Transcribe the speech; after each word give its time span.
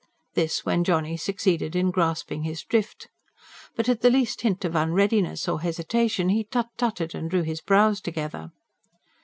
This 0.33 0.65
when 0.65 0.83
Johnny 0.83 1.15
succeeded 1.15 1.75
in 1.75 1.91
grasping 1.91 2.41
his 2.41 2.63
drift. 2.63 3.07
But 3.75 3.87
at 3.87 4.01
the 4.01 4.09
least 4.09 4.41
hint 4.41 4.65
of 4.65 4.73
unreadiness 4.75 5.47
or 5.47 5.61
hesitation, 5.61 6.29
he 6.29 6.43
tut 6.43 6.69
tutted 6.75 7.13
and 7.13 7.29
drew 7.29 7.43
his 7.43 7.61
brows 7.61 8.01
together. 8.01 8.49